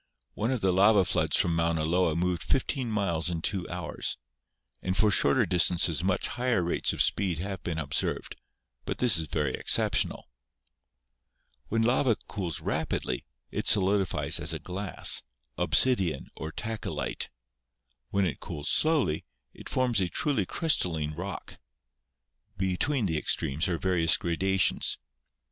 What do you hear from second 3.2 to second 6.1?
in two hours, and for shorter dis tances